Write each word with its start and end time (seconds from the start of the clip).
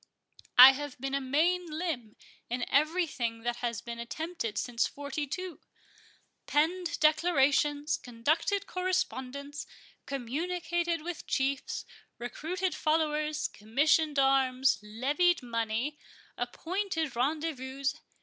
I 0.57 0.71
have 0.71 0.99
been 0.99 1.13
a 1.13 1.21
main 1.21 1.67
limb 1.67 2.15
in 2.49 2.65
every 2.69 3.05
thing 3.05 3.41
that 3.43 3.57
has 3.57 3.81
been 3.81 3.99
attempted 3.99 4.57
since 4.57 4.87
forty 4.87 5.27
two—penned 5.27 6.99
declarations, 6.99 7.97
conducted 7.97 8.65
correspondence, 8.65 9.67
communicated 10.07 11.03
with 11.03 11.27
chiefs, 11.27 11.85
recruited 12.17 12.73
followers, 12.73 13.47
commissioned 13.47 14.17
arms, 14.17 14.79
levied 14.81 15.43
money, 15.43 15.99
appointed 16.35 17.15
rendezvouses. 17.15 17.93